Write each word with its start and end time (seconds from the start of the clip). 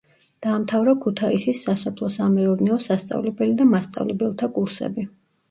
დაამთავრა 0.43 0.95
ქუთაისის 1.03 1.59
სასოფლო-სამეურნეო 1.65 2.79
სასწავლებელი 2.87 3.55
და 3.61 3.69
მასწავლებელთა 3.75 4.53
კურსები. 4.59 5.09